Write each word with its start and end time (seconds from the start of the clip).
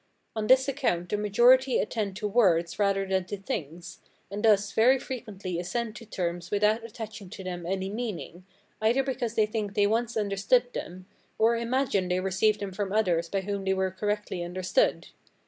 On 0.35 0.47
this 0.47 0.67
account 0.67 1.09
the 1.09 1.15
majority 1.17 1.77
attend 1.77 2.15
to 2.15 2.27
words 2.27 2.79
rather 2.79 3.05
than 3.07 3.25
to 3.25 3.37
things; 3.37 3.99
and 4.31 4.43
thus 4.43 4.71
very 4.71 4.97
frequently 4.97 5.59
assent 5.59 5.95
to 5.97 6.07
terms 6.07 6.49
without 6.49 6.83
attaching 6.83 7.29
to 7.29 7.43
them 7.43 7.67
any 7.67 7.87
meaning, 7.87 8.43
either 8.81 9.03
because 9.03 9.35
they 9.35 9.45
think 9.45 9.75
they 9.75 9.85
once 9.85 10.17
understood 10.17 10.73
them, 10.73 11.05
or 11.37 11.55
imagine 11.55 12.07
they 12.07 12.19
received 12.19 12.61
them 12.61 12.71
from 12.71 12.91
others 12.91 13.29
by 13.29 13.41
whom 13.41 13.63
they 13.63 13.75
were 13.75 13.91
correctly 13.91 14.43
understood. 14.43 15.09